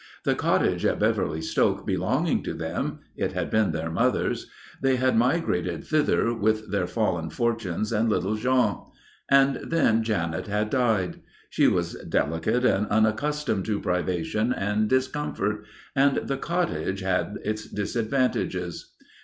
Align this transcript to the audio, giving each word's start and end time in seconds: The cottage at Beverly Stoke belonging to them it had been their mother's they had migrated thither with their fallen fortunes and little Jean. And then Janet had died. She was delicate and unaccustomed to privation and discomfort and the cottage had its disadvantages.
The 0.23 0.33
cottage 0.33 0.83
at 0.83 0.97
Beverly 0.97 1.43
Stoke 1.43 1.85
belonging 1.85 2.41
to 2.45 2.55
them 2.55 3.01
it 3.15 3.33
had 3.33 3.51
been 3.51 3.69
their 3.71 3.91
mother's 3.91 4.49
they 4.81 4.95
had 4.95 5.15
migrated 5.15 5.83
thither 5.83 6.33
with 6.33 6.71
their 6.71 6.87
fallen 6.87 7.29
fortunes 7.29 7.91
and 7.93 8.09
little 8.09 8.33
Jean. 8.35 8.77
And 9.29 9.57
then 9.63 10.01
Janet 10.01 10.47
had 10.47 10.71
died. 10.71 11.21
She 11.51 11.67
was 11.67 11.93
delicate 12.09 12.65
and 12.65 12.87
unaccustomed 12.87 13.65
to 13.65 13.79
privation 13.79 14.51
and 14.51 14.89
discomfort 14.89 15.65
and 15.95 16.15
the 16.27 16.37
cottage 16.37 17.01
had 17.01 17.37
its 17.45 17.67
disadvantages. 17.67 18.93